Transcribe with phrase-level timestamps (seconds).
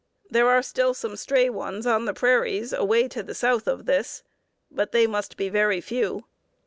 [0.31, 4.23] There are still some stray ones on the prairies away to the south of this,
[4.71, 6.25] but they must be very few.